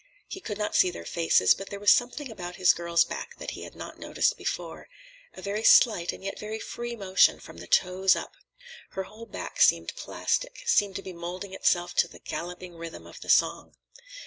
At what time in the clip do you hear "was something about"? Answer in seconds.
1.79-2.55